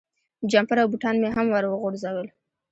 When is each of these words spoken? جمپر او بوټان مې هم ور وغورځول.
جمپر 0.51 0.77
او 0.81 0.87
بوټان 0.91 1.15
مې 1.21 1.29
هم 1.35 1.47
ور 1.51 1.65
وغورځول. 1.67 2.27